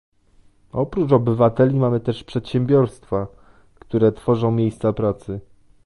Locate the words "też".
1.99-2.23